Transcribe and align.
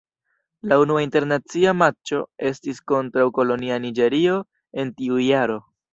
La 0.71 0.77
unua 0.83 1.01
internacia 1.07 1.75
matĉo 1.81 2.21
estis 2.51 2.81
kontraŭ 2.93 3.27
kolonia 3.39 3.77
Niĝerio 3.85 4.41
en 4.85 4.95
tiu 5.03 5.21
jaro. 5.29 5.61